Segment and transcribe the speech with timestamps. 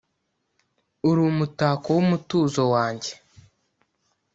[1.09, 3.11] Uri umutako w’umutuzo wanjye